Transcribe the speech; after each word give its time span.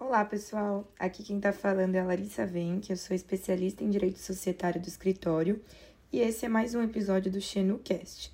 Olá, 0.00 0.24
pessoal! 0.24 0.90
Aqui 0.98 1.22
quem 1.22 1.36
está 1.36 1.52
falando 1.52 1.94
é 1.94 2.00
a 2.00 2.04
Larissa 2.04 2.46
Venck, 2.46 2.88
eu 2.88 2.96
sou 2.96 3.14
especialista 3.14 3.84
em 3.84 3.90
Direito 3.90 4.18
Societário 4.18 4.80
do 4.80 4.88
Escritório 4.88 5.62
e 6.10 6.20
esse 6.20 6.46
é 6.46 6.48
mais 6.48 6.74
um 6.74 6.82
episódio 6.82 7.30
do 7.30 7.38
XenuCast. 7.38 8.32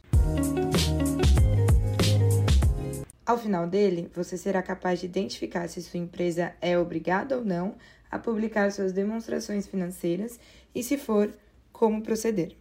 Ao 3.27 3.37
final 3.37 3.67
dele, 3.67 4.09
você 4.15 4.39
será 4.39 4.63
capaz 4.63 5.01
de 5.01 5.07
identificar 5.07 5.67
se 5.67 5.83
sua 5.83 5.99
empresa 5.99 6.55
é 6.61 6.79
obrigada 6.79 7.37
ou 7.37 7.45
não 7.45 7.75
a 8.09 8.17
publicar 8.17 8.71
suas 8.71 8.93
demonstrações 8.93 9.67
financeiras 9.67 10.39
e, 10.73 10.85
se 10.85 10.97
for, 10.97 11.35
como 11.73 12.01
proceder. 12.01 12.57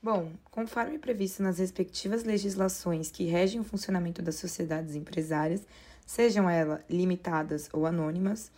Bom, 0.00 0.30
conforme 0.52 1.00
previsto 1.00 1.42
nas 1.42 1.58
respectivas 1.58 2.22
legislações 2.22 3.10
que 3.10 3.24
regem 3.24 3.60
o 3.60 3.64
funcionamento 3.64 4.22
das 4.22 4.36
sociedades 4.36 4.94
empresárias, 4.94 5.66
sejam 6.06 6.48
elas 6.48 6.80
limitadas 6.88 7.68
ou 7.72 7.86
anônimas, 7.86 8.50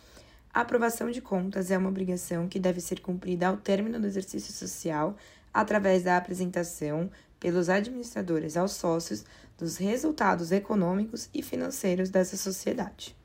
a 0.53 0.61
aprovação 0.61 1.11
de 1.11 1.21
contas 1.21 1.69
é 1.69 1.77
uma 1.77 1.89
obrigação 1.89 2.47
que 2.47 2.59
deve 2.59 2.81
ser 2.81 2.99
cumprida 2.99 3.47
ao 3.47 3.57
término 3.57 3.99
do 3.99 4.07
exercício 4.07 4.53
social 4.53 5.15
através 5.53 6.03
da 6.03 6.17
apresentação 6.17 7.11
pelos 7.39 7.69
administradores 7.69 8.57
aos 8.57 8.71
sócios 8.71 9.23
dos 9.57 9.77
resultados 9.77 10.51
econômicos 10.51 11.29
e 11.33 11.41
financeiros 11.41 12.09
dessa 12.09 12.37
sociedade. 12.37 13.15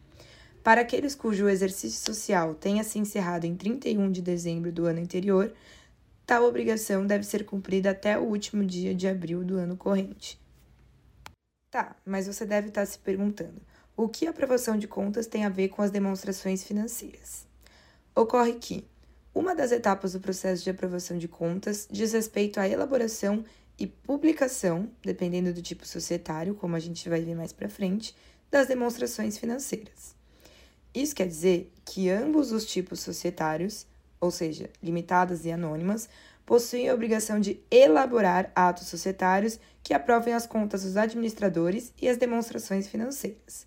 Para 0.62 0.82
aqueles 0.82 1.14
cujo 1.14 1.48
exercício 1.48 2.04
social 2.04 2.54
tenha 2.54 2.84
se 2.84 2.98
encerrado 2.98 3.46
em 3.46 3.56
31 3.56 4.12
de 4.12 4.22
dezembro 4.22 4.70
do 4.70 4.86
ano 4.86 5.00
anterior, 5.00 5.52
tal 6.24 6.44
obrigação 6.44 7.06
deve 7.06 7.24
ser 7.24 7.44
cumprida 7.44 7.90
até 7.90 8.18
o 8.18 8.22
último 8.22 8.64
dia 8.64 8.94
de 8.94 9.08
abril 9.08 9.42
do 9.42 9.56
ano 9.56 9.76
corrente. 9.76 10.40
Tá, 11.70 11.96
mas 12.04 12.26
você 12.26 12.44
deve 12.44 12.68
estar 12.68 12.86
se 12.86 12.98
perguntando: 12.98 13.60
o 13.96 14.08
que 14.08 14.26
a 14.26 14.30
aprovação 14.30 14.76
de 14.76 14.88
contas 14.88 15.26
tem 15.26 15.44
a 15.44 15.48
ver 15.48 15.68
com 15.68 15.82
as 15.82 15.90
demonstrações 15.90 16.64
financeiras? 16.64 17.46
Ocorre 18.14 18.54
que 18.54 18.86
uma 19.34 19.54
das 19.54 19.72
etapas 19.72 20.12
do 20.12 20.20
processo 20.20 20.62
de 20.62 20.70
aprovação 20.70 21.16
de 21.16 21.28
contas 21.28 21.88
diz 21.90 22.12
respeito 22.12 22.60
à 22.60 22.68
elaboração 22.68 23.44
e 23.78 23.86
publicação, 23.86 24.88
dependendo 25.02 25.52
do 25.52 25.62
tipo 25.62 25.86
societário, 25.86 26.54
como 26.54 26.76
a 26.76 26.80
gente 26.80 27.08
vai 27.08 27.22
ver 27.22 27.34
mais 27.34 27.52
para 27.52 27.68
frente, 27.68 28.14
das 28.50 28.66
demonstrações 28.66 29.38
financeiras. 29.38 30.14
Isso 30.94 31.14
quer 31.14 31.26
dizer 31.26 31.72
que 31.84 32.10
ambos 32.10 32.52
os 32.52 32.66
tipos 32.66 33.00
societários, 33.00 33.86
ou 34.20 34.30
seja, 34.30 34.68
limitadas 34.82 35.46
e 35.46 35.50
anônimas, 35.50 36.08
possuem 36.44 36.88
a 36.88 36.94
obrigação 36.94 37.40
de 37.40 37.58
elaborar 37.70 38.52
atos 38.54 38.88
societários 38.88 39.58
que 39.82 39.94
aprovem 39.94 40.34
as 40.34 40.46
contas 40.46 40.82
dos 40.82 40.96
administradores 40.96 41.92
e 42.00 42.08
as 42.08 42.18
demonstrações 42.18 42.86
financeiras. 42.86 43.66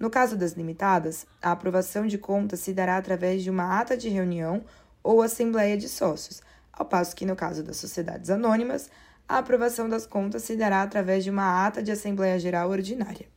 No 0.00 0.08
caso 0.08 0.34
das 0.34 0.52
limitadas, 0.52 1.26
a 1.42 1.52
aprovação 1.52 2.06
de 2.06 2.16
contas 2.16 2.60
se 2.60 2.72
dará 2.72 2.96
através 2.96 3.42
de 3.42 3.50
uma 3.50 3.78
ata 3.78 3.98
de 3.98 4.08
reunião 4.08 4.64
ou 5.02 5.20
assembleia 5.20 5.76
de 5.76 5.90
sócios, 5.90 6.40
ao 6.72 6.86
passo 6.86 7.14
que, 7.14 7.26
no 7.26 7.36
caso 7.36 7.62
das 7.62 7.76
sociedades 7.76 8.30
anônimas, 8.30 8.90
a 9.28 9.36
aprovação 9.36 9.90
das 9.90 10.06
contas 10.06 10.42
se 10.42 10.56
dará 10.56 10.82
através 10.82 11.22
de 11.22 11.28
uma 11.28 11.66
ata 11.66 11.82
de 11.82 11.92
Assembleia 11.92 12.38
Geral 12.38 12.70
Ordinária. 12.70 13.28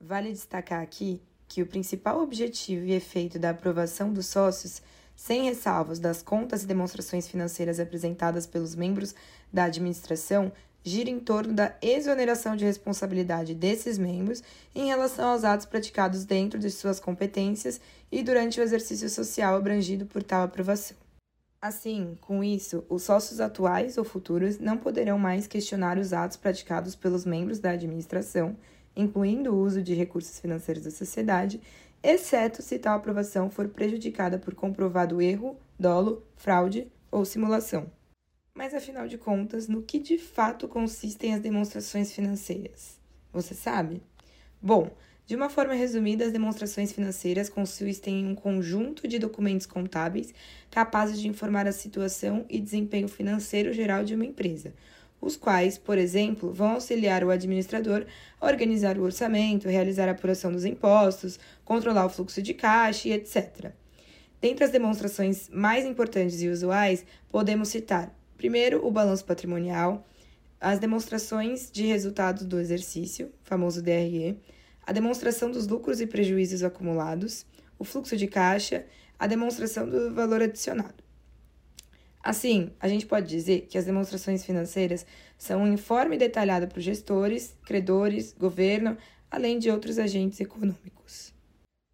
Vale 0.00 0.32
destacar 0.32 0.82
aqui 0.82 1.22
que 1.46 1.60
o 1.60 1.66
principal 1.66 2.22
objetivo 2.22 2.86
e 2.86 2.92
efeito 2.92 3.38
da 3.38 3.50
aprovação 3.50 4.10
dos 4.10 4.28
sócios, 4.28 4.80
sem 5.14 5.44
ressalvas 5.44 5.98
das 5.98 6.22
contas 6.22 6.62
e 6.62 6.66
demonstrações 6.66 7.28
financeiras 7.28 7.78
apresentadas 7.78 8.46
pelos 8.46 8.74
membros 8.74 9.14
da 9.52 9.64
administração, 9.64 10.50
gira 10.82 11.10
em 11.10 11.20
torno 11.20 11.52
da 11.52 11.74
exoneração 11.82 12.56
de 12.56 12.64
responsabilidade 12.64 13.54
desses 13.54 13.98
membros 13.98 14.42
em 14.74 14.86
relação 14.86 15.30
aos 15.30 15.44
atos 15.44 15.66
praticados 15.66 16.24
dentro 16.24 16.58
de 16.58 16.70
suas 16.70 16.98
competências 16.98 17.80
e 18.10 18.22
durante 18.22 18.60
o 18.60 18.62
exercício 18.62 19.08
social 19.08 19.54
abrangido 19.56 20.06
por 20.06 20.22
tal 20.22 20.42
aprovação. 20.42 20.96
Assim, 21.62 22.16
com 22.22 22.42
isso, 22.42 22.84
os 22.88 23.02
sócios 23.02 23.38
atuais 23.38 23.98
ou 23.98 24.04
futuros 24.04 24.58
não 24.58 24.78
poderão 24.78 25.18
mais 25.18 25.46
questionar 25.46 25.98
os 25.98 26.12
atos 26.12 26.38
praticados 26.38 26.94
pelos 26.94 27.26
membros 27.26 27.58
da 27.58 27.72
administração, 27.72 28.56
incluindo 28.96 29.52
o 29.52 29.62
uso 29.62 29.82
de 29.82 29.92
recursos 29.92 30.40
financeiros 30.40 30.84
da 30.84 30.90
sociedade, 30.90 31.60
exceto 32.02 32.62
se 32.62 32.78
tal 32.78 32.96
aprovação 32.96 33.50
for 33.50 33.68
prejudicada 33.68 34.38
por 34.38 34.54
comprovado 34.54 35.20
erro, 35.20 35.54
dolo, 35.78 36.22
fraude 36.34 36.90
ou 37.10 37.26
simulação. 37.26 37.90
Mas 38.54 38.74
afinal 38.74 39.06
de 39.06 39.16
contas, 39.16 39.68
no 39.68 39.82
que 39.82 39.98
de 39.98 40.18
fato 40.18 40.66
consistem 40.66 41.34
as 41.34 41.40
demonstrações 41.40 42.12
financeiras? 42.12 42.98
Você 43.32 43.54
sabe? 43.54 44.02
Bom, 44.60 44.90
de 45.24 45.36
uma 45.36 45.48
forma 45.48 45.74
resumida, 45.74 46.24
as 46.26 46.32
demonstrações 46.32 46.92
financeiras 46.92 47.48
consistem 47.48 48.20
em 48.20 48.26
um 48.26 48.34
conjunto 48.34 49.06
de 49.06 49.16
documentos 49.16 49.64
contábeis 49.64 50.34
capazes 50.68 51.20
de 51.20 51.28
informar 51.28 51.68
a 51.68 51.72
situação 51.72 52.44
e 52.50 52.58
desempenho 52.58 53.06
financeiro 53.06 53.72
geral 53.72 54.02
de 54.02 54.16
uma 54.16 54.26
empresa, 54.26 54.74
os 55.20 55.36
quais, 55.36 55.78
por 55.78 55.96
exemplo, 55.96 56.52
vão 56.52 56.72
auxiliar 56.72 57.22
o 57.22 57.30
administrador 57.30 58.04
a 58.40 58.46
organizar 58.46 58.98
o 58.98 59.04
orçamento, 59.04 59.68
realizar 59.68 60.08
a 60.08 60.12
apuração 60.12 60.50
dos 60.50 60.64
impostos, 60.64 61.38
controlar 61.64 62.06
o 62.06 62.10
fluxo 62.10 62.42
de 62.42 62.52
caixa 62.52 63.06
e 63.06 63.12
etc. 63.12 63.72
Dentre 64.40 64.64
as 64.64 64.72
demonstrações 64.72 65.48
mais 65.50 65.86
importantes 65.86 66.42
e 66.42 66.48
usuais, 66.48 67.06
podemos 67.30 67.68
citar 67.68 68.12
Primeiro, 68.40 68.86
o 68.86 68.90
balanço 68.90 69.22
patrimonial, 69.26 70.02
as 70.58 70.78
demonstrações 70.78 71.70
de 71.70 71.84
resultados 71.84 72.46
do 72.46 72.58
exercício, 72.58 73.30
famoso 73.42 73.82
DRE, 73.82 74.40
a 74.82 74.92
demonstração 74.92 75.50
dos 75.50 75.66
lucros 75.66 76.00
e 76.00 76.06
prejuízos 76.06 76.62
acumulados, 76.62 77.44
o 77.78 77.84
fluxo 77.84 78.16
de 78.16 78.26
caixa, 78.26 78.86
a 79.18 79.26
demonstração 79.26 79.86
do 79.86 80.14
valor 80.14 80.40
adicionado. 80.40 81.04
Assim, 82.22 82.70
a 82.80 82.88
gente 82.88 83.04
pode 83.04 83.28
dizer 83.28 83.66
que 83.68 83.76
as 83.76 83.84
demonstrações 83.84 84.42
financeiras 84.42 85.04
são 85.36 85.64
um 85.64 85.74
informe 85.74 86.16
detalhado 86.16 86.66
para 86.66 86.78
os 86.78 86.84
gestores, 86.84 87.54
credores, 87.66 88.34
governo, 88.38 88.96
além 89.30 89.58
de 89.58 89.70
outros 89.70 89.98
agentes 89.98 90.40
econômicos. 90.40 91.34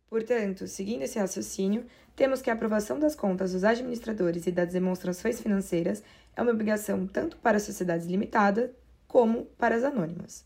Portanto, 0.09 0.69
seguindo 0.69 1.03
esse 1.03 1.19
raciocínio, 1.19 1.85
temos 2.17 2.41
que 2.41 2.49
a 2.49 2.55
aprovação 2.55 2.99
das 2.99 3.15
contas 3.15 3.53
dos 3.53 3.63
administradores 3.63 4.47
e 4.47 4.53
das 4.53 4.73
demonstrações 4.73 5.39
financeiras 5.39 6.03
é 6.37 6.43
uma 6.43 6.53
obrigação 6.53 7.07
tanto 7.07 7.39
para 7.39 7.59
sociedades 7.59 8.07
limitadas 8.07 8.71
como 9.09 9.47
para 9.59 9.75
as 9.75 9.83
anônimas. 9.83 10.45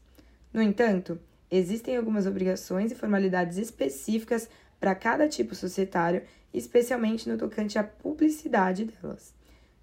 No 0.52 0.62
entanto, 0.62 1.18
existem 1.50 1.96
algumas 1.96 2.26
obrigações 2.26 2.92
e 2.92 2.94
formalidades 2.94 3.58
específicas 3.58 4.48
para 4.78 4.94
cada 4.94 5.28
tipo 5.28 5.54
societário, 5.54 6.22
especialmente 6.54 7.28
no 7.28 7.36
tocante 7.36 7.78
à 7.78 7.84
publicidade 7.84 8.84
delas. 8.84 9.34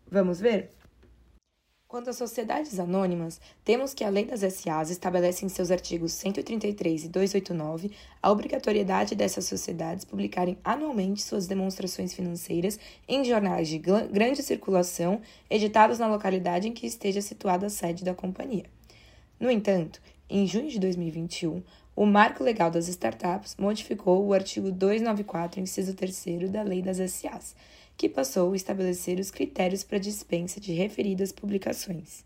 Vamos 0.09 0.39
ver? 0.39 0.71
Quanto 1.87 2.09
às 2.09 2.17
sociedades 2.17 2.81
anônimas, 2.81 3.39
temos 3.63 3.93
que 3.93 4.03
a 4.03 4.09
Lei 4.09 4.25
das 4.25 4.41
SAs 4.41 4.89
estabelece 4.89 5.45
em 5.45 5.49
seus 5.49 5.71
artigos 5.71 6.11
133 6.11 7.05
e 7.05 7.07
289 7.07 7.91
a 8.21 8.29
obrigatoriedade 8.29 9.15
dessas 9.15 9.45
sociedades 9.45 10.03
publicarem 10.03 10.57
anualmente 10.65 11.21
suas 11.21 11.47
demonstrações 11.47 12.13
financeiras 12.13 12.77
em 13.07 13.23
jornais 13.23 13.69
de 13.69 13.77
grande 13.77 14.43
circulação, 14.43 15.21
editados 15.49 15.97
na 15.97 16.09
localidade 16.09 16.67
em 16.67 16.73
que 16.73 16.85
esteja 16.85 17.21
situada 17.21 17.67
a 17.67 17.69
sede 17.69 18.03
da 18.03 18.13
companhia. 18.13 18.65
No 19.39 19.49
entanto, 19.49 20.01
em 20.29 20.45
junho 20.45 20.67
de 20.69 20.79
2021, 20.79 21.63
o 21.95 22.05
Marco 22.05 22.43
Legal 22.43 22.69
das 22.69 22.89
Startups 22.89 23.55
modificou 23.57 24.25
o 24.25 24.33
artigo 24.33 24.73
294, 24.73 25.61
inciso 25.61 25.93
3 25.93 26.49
da 26.51 26.63
Lei 26.63 26.81
das 26.81 26.97
SAs 26.97 27.55
que 27.97 28.07
passou 28.07 28.53
a 28.53 28.55
estabelecer 28.55 29.19
os 29.19 29.31
critérios 29.31 29.83
para 29.83 29.97
dispensa 29.97 30.61
de 30.61 30.71
referidas 30.71 31.31
publicações. 31.31 32.23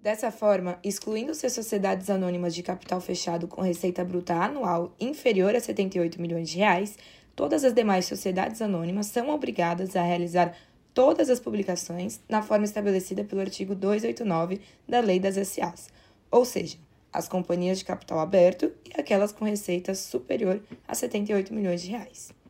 Dessa 0.00 0.32
forma, 0.32 0.80
excluindo-se 0.82 1.46
as 1.46 1.52
sociedades 1.52 2.10
anônimas 2.10 2.52
de 2.52 2.62
capital 2.64 3.00
fechado 3.00 3.46
com 3.46 3.62
receita 3.62 4.04
bruta 4.04 4.34
anual 4.34 4.92
inferior 4.98 5.54
a 5.54 5.60
78 5.60 6.20
milhões 6.20 6.50
de 6.50 6.58
reais, 6.58 6.98
todas 7.36 7.62
as 7.62 7.72
demais 7.72 8.06
sociedades 8.06 8.60
anônimas 8.60 9.06
são 9.06 9.30
obrigadas 9.30 9.94
a 9.94 10.02
realizar 10.02 10.56
todas 10.92 11.30
as 11.30 11.38
publicações 11.38 12.20
na 12.28 12.42
forma 12.42 12.64
estabelecida 12.64 13.22
pelo 13.22 13.40
artigo 13.40 13.76
289 13.76 14.60
da 14.88 14.98
Lei 14.98 15.20
das 15.20 15.36
SAs, 15.46 15.88
ou 16.32 16.44
seja, 16.44 16.76
as 17.12 17.28
companhias 17.28 17.78
de 17.78 17.84
capital 17.84 18.18
aberto 18.18 18.72
e 18.84 19.00
aquelas 19.00 19.30
com 19.30 19.44
receita 19.44 19.94
superior 19.94 20.60
a 20.88 20.94
78 20.96 21.54
milhões 21.54 21.80
de 21.80 21.90
reais. 21.90 22.41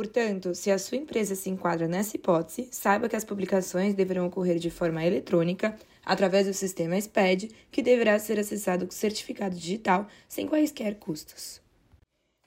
Portanto, 0.00 0.54
se 0.54 0.70
a 0.70 0.78
sua 0.78 0.96
empresa 0.96 1.34
se 1.34 1.50
enquadra 1.50 1.86
nessa 1.86 2.16
hipótese, 2.16 2.68
saiba 2.72 3.06
que 3.06 3.14
as 3.14 3.22
publicações 3.22 3.92
deverão 3.92 4.28
ocorrer 4.28 4.58
de 4.58 4.70
forma 4.70 5.04
eletrônica, 5.04 5.76
através 6.02 6.46
do 6.46 6.54
sistema 6.54 6.98
SPED, 6.98 7.54
que 7.70 7.82
deverá 7.82 8.18
ser 8.18 8.40
acessado 8.40 8.86
com 8.86 8.92
certificado 8.92 9.54
digital 9.54 10.06
sem 10.26 10.46
quaisquer 10.46 10.94
custos. 10.94 11.60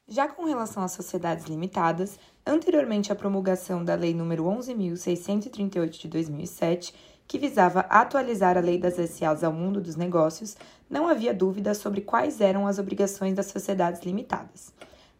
Já 0.08 0.28
com 0.28 0.46
relação 0.46 0.82
às 0.82 0.94
sociedades 0.94 1.46
limitadas, 1.46 2.18
anteriormente 2.44 3.12
à 3.12 3.16
promulgação 3.16 3.86
da 3.86 3.94
Lei 3.94 4.16
nº 4.16 4.36
11.638 4.42 5.90
de 5.90 6.08
2007, 6.08 6.92
que 7.28 7.38
visava 7.38 7.82
atualizar 7.82 8.58
a 8.58 8.62
lei 8.62 8.80
das 8.80 8.96
SAs 8.96 9.44
ao 9.44 9.54
mundo 9.54 9.80
dos 9.80 9.96
negócios, 9.96 10.58
não 10.90 11.08
havia 11.08 11.32
dúvida 11.32 11.76
sobre 11.76 12.02
quais 12.02 12.42
eram 12.42 12.66
as 12.66 12.80
obrigações 12.80 13.36
das 13.36 13.46
sociedades 13.46 14.02
limitadas. 14.02 14.74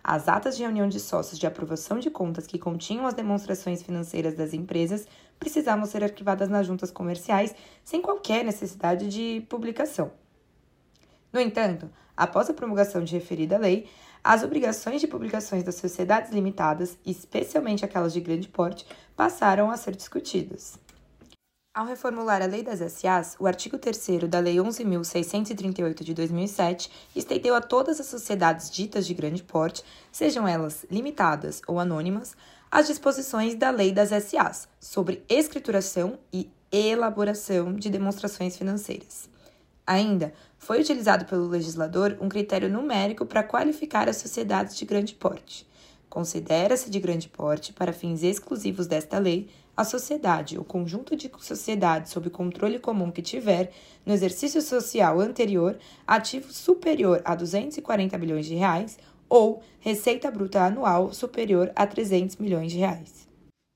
As 0.04 0.28
atas 0.28 0.58
de 0.58 0.64
reunião 0.64 0.90
de 0.90 1.00
sócios 1.00 1.40
de 1.40 1.48
aprovação 1.48 1.98
de 1.98 2.10
contas 2.10 2.46
que 2.46 2.60
continham 2.60 3.08
as 3.08 3.14
demonstrações 3.14 3.82
financeiras 3.82 4.36
das 4.36 4.54
empresas 4.54 5.08
precisavam 5.40 5.86
ser 5.86 6.04
arquivadas 6.04 6.50
nas 6.50 6.68
juntas 6.68 6.92
comerciais 6.92 7.56
sem 7.86 8.02
qualquer 8.02 8.44
necessidade 8.44 9.08
de 9.08 9.46
publicação. 9.48 10.12
No 11.32 11.40
entanto, 11.40 11.90
após 12.18 12.50
a 12.50 12.54
promulgação 12.54 13.04
de 13.04 13.14
referida 13.14 13.58
lei, 13.58 13.88
as 14.22 14.44
obrigações 14.44 15.00
de 15.00 15.08
publicações 15.08 15.64
das 15.64 15.76
sociedades 15.76 16.32
limitadas, 16.32 16.98
especialmente 17.06 17.86
aquelas 17.86 18.14
de 18.14 18.20
grande 18.20 18.50
porte, 18.50 18.86
passaram 19.16 19.72
a 19.72 19.78
ser 19.78 19.96
discutidas. 19.96 20.83
Ao 21.76 21.88
reformular 21.88 22.40
a 22.40 22.46
Lei 22.46 22.62
das 22.62 22.82
SAs, 22.94 23.36
o 23.40 23.48
artigo 23.48 23.80
3 23.80 24.30
da 24.30 24.38
Lei 24.38 24.58
11.638 24.58 26.04
de 26.04 26.14
2007 26.14 26.92
estendeu 27.16 27.56
a 27.56 27.62
todas 27.62 28.00
as 28.00 28.06
sociedades 28.06 28.70
ditas 28.70 29.08
de 29.08 29.14
grande 29.16 29.42
porte, 29.42 29.84
sejam 30.12 30.48
elas 30.48 30.86
limitadas 30.92 31.64
ou 31.68 31.80
anônimas, 31.80 32.38
as 32.70 32.86
disposições 32.86 33.56
da 33.56 33.72
Lei 33.72 33.92
das 33.92 34.10
SAs 34.10 34.68
sobre 34.80 35.24
escrituração 35.28 36.20
e 36.32 36.48
elaboração 36.72 37.74
de 37.74 37.90
demonstrações 37.90 38.56
financeiras. 38.56 39.28
Ainda 39.86 40.32
foi 40.60 40.80
utilizado 40.80 41.26
pelo 41.26 41.48
legislador 41.48 42.16
um 42.22 42.30
critério 42.30 42.70
numérico 42.70 43.26
para 43.26 43.42
qualificar 43.42 44.08
as 44.08 44.18
sociedades 44.18 44.78
de 44.78 44.86
grande 44.86 45.16
porte. 45.16 45.68
Considera-se 46.08 46.92
de 46.92 47.00
grande 47.00 47.28
porte, 47.28 47.74
para 47.74 47.92
fins 47.92 48.22
exclusivos 48.22 48.86
desta 48.86 49.18
lei, 49.18 49.50
a 49.76 49.84
sociedade, 49.84 50.58
o 50.58 50.64
conjunto 50.64 51.16
de 51.16 51.32
sociedades 51.40 52.12
sob 52.12 52.30
controle 52.30 52.80
comum 52.80 53.12
que 53.12 53.22
tiver, 53.22 53.72
no 54.06 54.14
exercício 54.14 54.62
social 54.62 55.20
anterior, 55.20 55.78
ativo 56.06 56.54
superior 56.54 57.22
a 57.26 57.36
240 57.36 58.18
milhões 58.18 58.46
de 58.46 58.56
reais 58.56 58.98
ou 59.28 59.64
receita 59.80 60.30
bruta 60.30 60.62
anual 60.62 61.12
superior 61.12 61.72
a 61.76 61.88
300 61.88 62.36
milhões 62.38 62.72
de 62.72 62.78
reais. 62.78 63.28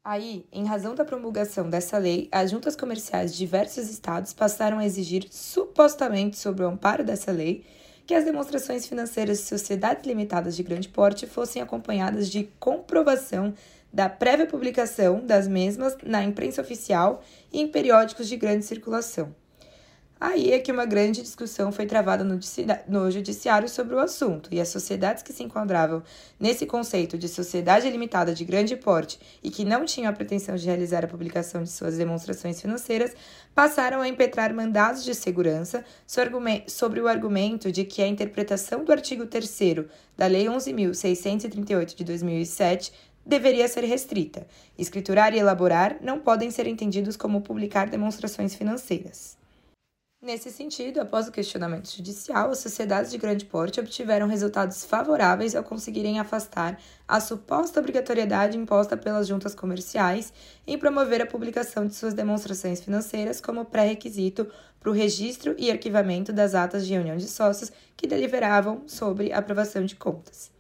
Aí, 0.05 0.45
em 0.53 0.65
razão 0.65 0.95
da 0.95 1.03
promulgação 1.03 1.69
dessa 1.69 1.97
lei, 1.97 2.29
as 2.31 2.51
juntas 2.51 2.75
comerciais 2.75 3.33
de 3.33 3.39
diversos 3.39 3.89
estados 3.89 4.33
passaram 4.33 4.79
a 4.79 4.85
exigir, 4.85 5.27
supostamente 5.29 6.37
sob 6.37 6.63
o 6.63 6.67
amparo 6.67 7.03
dessa 7.03 7.31
lei, 7.31 7.65
que 8.05 8.13
as 8.13 8.23
demonstrações 8.23 8.87
financeiras 8.87 9.39
de 9.39 9.43
sociedades 9.43 10.05
limitadas 10.05 10.55
de 10.55 10.63
grande 10.63 10.87
porte 10.87 11.27
fossem 11.27 11.61
acompanhadas 11.61 12.29
de 12.29 12.45
comprovação 12.57 13.53
da 13.91 14.09
prévia 14.09 14.45
publicação 14.45 15.25
das 15.25 15.47
mesmas 15.47 15.97
na 16.03 16.23
imprensa 16.23 16.61
oficial 16.61 17.23
e 17.51 17.61
em 17.61 17.67
periódicos 17.67 18.27
de 18.27 18.37
grande 18.37 18.65
circulação. 18.65 19.33
Aí 20.19 20.51
é 20.51 20.59
que 20.59 20.71
uma 20.71 20.85
grande 20.85 21.21
discussão 21.21 21.71
foi 21.71 21.85
travada 21.85 22.23
no, 22.23 23.11
judiciário 23.11 23.69
sobre 23.69 23.93
o 23.93 23.99
assunto, 23.99 24.49
e 24.51 24.59
as 24.59 24.69
sociedades 24.69 25.21
que 25.21 25.31
se 25.31 25.43
enquadravam 25.43 26.01
nesse 26.39 26.65
conceito 26.65 27.19
de 27.19 27.27
sociedade 27.27 27.87
limitada 27.87 28.33
de 28.33 28.43
grande 28.43 28.75
porte 28.75 29.19
e 29.43 29.51
que 29.51 29.63
não 29.63 29.85
tinham 29.85 30.09
a 30.09 30.13
pretensão 30.13 30.55
de 30.55 30.65
realizar 30.65 31.05
a 31.05 31.07
publicação 31.07 31.61
de 31.61 31.69
suas 31.69 31.97
demonstrações 31.97 32.59
financeiras 32.59 33.13
passaram 33.53 34.01
a 34.01 34.07
impetrar 34.07 34.51
mandados 34.53 35.03
de 35.03 35.13
segurança 35.13 35.85
sobre 36.67 36.99
o 36.99 37.07
argumento 37.07 37.71
de 37.71 37.83
que 37.83 38.01
a 38.01 38.07
interpretação 38.07 38.83
do 38.83 38.91
artigo 38.91 39.27
3 39.27 39.59
da 40.17 40.25
Lei 40.25 40.45
11.638 40.45 41.93
de 41.93 42.03
2007 42.03 42.91
deveria 43.27 43.67
ser 43.67 43.83
restrita. 43.83 44.47
Escriturar 44.77 45.33
e 45.33 45.39
elaborar 45.39 45.97
não 46.01 46.19
podem 46.19 46.49
ser 46.49 46.65
entendidos 46.65 47.17
como 47.17 47.41
publicar 47.41 47.89
demonstrações 47.89 48.55
financeiras. 48.55 49.37
Nesse 50.19 50.49
sentido, 50.49 50.99
após 50.99 51.27
o 51.27 51.31
questionamento 51.31 51.95
judicial, 51.95 52.49
as 52.49 52.57
sociedades 52.57 53.11
de 53.11 53.19
grande 53.19 53.45
porte 53.45 53.79
obtiveram 53.79 54.27
resultados 54.27 54.83
favoráveis 54.83 55.55
ao 55.55 55.63
conseguirem 55.63 56.19
afastar 56.19 56.79
a 57.07 57.19
suposta 57.19 57.79
obrigatoriedade 57.79 58.57
imposta 58.57 58.97
pelas 58.97 59.27
juntas 59.27 59.53
comerciais 59.53 60.33
em 60.65 60.75
promover 60.75 61.21
a 61.21 61.27
publicação 61.27 61.85
de 61.85 61.93
suas 61.93 62.15
demonstrações 62.15 62.81
financeiras 62.81 63.39
como 63.39 63.63
pré-requisito 63.63 64.51
para 64.79 64.89
o 64.89 64.93
registro 64.93 65.53
e 65.55 65.69
arquivamento 65.69 66.33
das 66.33 66.55
atas 66.55 66.87
de 66.87 66.93
reunião 66.93 67.17
de 67.17 67.27
sócios 67.27 67.71
que 67.95 68.07
deliberavam 68.07 68.87
sobre 68.87 69.31
aprovação 69.31 69.85
de 69.85 69.95
contas. 69.95 70.56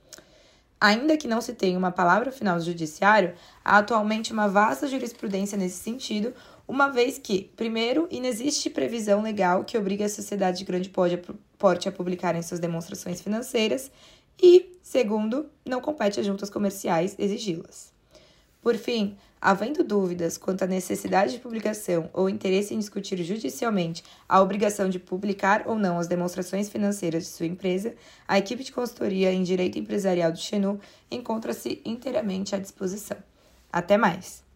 Ainda 0.79 1.17
que 1.17 1.27
não 1.27 1.41
se 1.41 1.53
tenha 1.53 1.77
uma 1.77 1.91
palavra 1.91 2.31
final 2.31 2.57
do 2.57 2.63
judiciário, 2.63 3.33
há 3.65 3.79
atualmente 3.79 4.31
uma 4.31 4.47
vasta 4.47 4.87
jurisprudência 4.87 5.57
nesse 5.57 5.77
sentido, 5.77 6.33
uma 6.67 6.89
vez 6.89 7.17
que, 7.17 7.49
primeiro, 7.55 8.07
inexiste 8.11 8.69
previsão 8.69 9.21
legal 9.21 9.63
que 9.63 9.77
obrigue 9.77 10.03
a 10.03 10.09
sociedade 10.09 10.59
de 10.59 10.65
grande 10.65 10.91
porte 11.57 11.89
a 11.89 11.91
publicarem 11.91 12.41
suas 12.43 12.59
demonstrações 12.59 13.21
financeiras, 13.21 13.89
e, 14.39 14.77
segundo, 14.83 15.49
não 15.65 15.81
compete 15.81 16.19
às 16.19 16.25
juntas 16.25 16.49
comerciais 16.49 17.15
exigi-las. 17.17 17.91
Por 18.61 18.75
fim, 18.75 19.17
havendo 19.41 19.83
dúvidas 19.83 20.37
quanto 20.37 20.63
à 20.63 20.67
necessidade 20.67 21.33
de 21.33 21.39
publicação 21.39 22.09
ou 22.13 22.29
interesse 22.29 22.73
em 22.73 22.79
discutir 22.79 23.21
judicialmente 23.23 24.03
a 24.27 24.41
obrigação 24.41 24.89
de 24.89 24.99
publicar 24.99 25.63
ou 25.65 25.75
não 25.75 25.99
as 25.99 26.07
demonstrações 26.07 26.69
financeiras 26.69 27.23
de 27.23 27.29
sua 27.29 27.45
empresa, 27.45 27.95
a 28.27 28.37
equipe 28.37 28.63
de 28.63 28.71
consultoria 28.71 29.31
em 29.31 29.43
direito 29.43 29.77
empresarial 29.77 30.31
do 30.31 30.39
Xenu 30.39 30.79
encontra-se 31.11 31.81
inteiramente 31.85 32.55
à 32.55 32.59
disposição. 32.59 33.17
Até 33.71 33.97
mais! 33.97 34.46